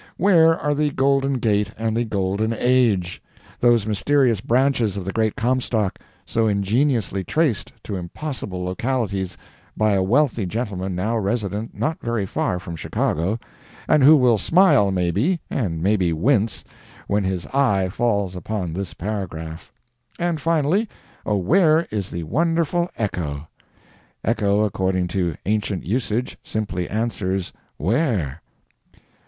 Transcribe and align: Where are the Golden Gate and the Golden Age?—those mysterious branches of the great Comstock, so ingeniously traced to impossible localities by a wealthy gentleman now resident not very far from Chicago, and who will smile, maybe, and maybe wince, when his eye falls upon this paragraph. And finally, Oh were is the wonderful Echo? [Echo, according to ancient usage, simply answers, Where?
Where 0.17 0.57
are 0.57 0.73
the 0.73 0.89
Golden 0.89 1.33
Gate 1.35 1.73
and 1.77 1.95
the 1.95 2.05
Golden 2.05 2.55
Age?—those 2.57 3.85
mysterious 3.85 4.41
branches 4.41 4.97
of 4.97 5.05
the 5.05 5.13
great 5.13 5.35
Comstock, 5.35 5.99
so 6.25 6.47
ingeniously 6.47 7.23
traced 7.23 7.71
to 7.83 7.95
impossible 7.97 8.63
localities 8.65 9.37
by 9.77 9.91
a 9.93 10.01
wealthy 10.01 10.47
gentleman 10.47 10.95
now 10.95 11.19
resident 11.19 11.77
not 11.77 11.99
very 12.01 12.25
far 12.25 12.59
from 12.59 12.75
Chicago, 12.75 13.37
and 13.87 14.03
who 14.03 14.15
will 14.17 14.39
smile, 14.39 14.89
maybe, 14.89 15.39
and 15.51 15.83
maybe 15.83 16.11
wince, 16.13 16.63
when 17.05 17.23
his 17.23 17.45
eye 17.53 17.87
falls 17.87 18.35
upon 18.35 18.73
this 18.73 18.95
paragraph. 18.95 19.71
And 20.17 20.41
finally, 20.41 20.89
Oh 21.27 21.37
were 21.37 21.85
is 21.91 22.09
the 22.09 22.23
wonderful 22.23 22.89
Echo? 22.97 23.47
[Echo, 24.23 24.63
according 24.63 25.09
to 25.09 25.35
ancient 25.45 25.85
usage, 25.85 26.39
simply 26.41 26.89
answers, 26.89 27.53
Where? 27.77 28.41